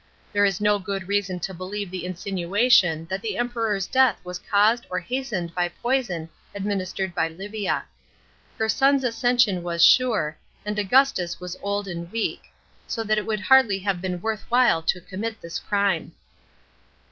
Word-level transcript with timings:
There 0.33 0.45
is 0.45 0.59
no 0.59 0.79
good 0.79 1.07
reason 1.07 1.39
to 1.41 1.53
believe 1.53 1.91
the 1.91 2.05
insinuation 2.07 3.05
that 3.11 3.21
the 3.21 3.37
Emperor's 3.37 3.85
death 3.85 4.17
was 4.23 4.39
caused 4.39 4.87
or 4.89 4.97
hastened 4.99 5.53
by 5.53 5.67
poison 5.69 6.27
administered 6.55 7.13
by 7.13 7.27
Livia. 7.27 7.83
Her 8.57 8.67
son's 8.67 9.03
accession 9.03 9.61
was 9.61 9.85
sure, 9.85 10.35
and 10.65 10.79
Augustus 10.79 11.39
was 11.39 11.55
old 11.61 11.87
and 11.87 12.11
weak; 12.11 12.45
so 12.87 13.03
that 13.03 13.19
it 13.19 13.27
would 13.27 13.41
hardly 13.41 13.77
have 13.77 14.01
leen 14.01 14.21
worth 14.21 14.43
while 14.49 14.81
to 14.81 15.01
commit 15.01 15.39
the 15.39 15.55
crime. 15.69 16.13